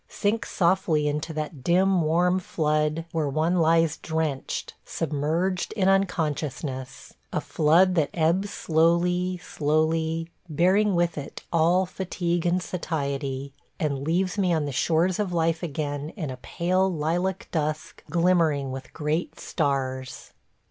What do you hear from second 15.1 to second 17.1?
of life again in a pale